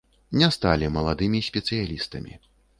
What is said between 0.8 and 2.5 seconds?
маладымі спецыялістамі.